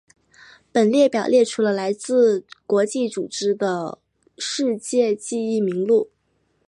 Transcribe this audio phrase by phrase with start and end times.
[0.71, 3.99] 本列表列出了来自国际组织的
[4.39, 6.09] 世界记忆名录。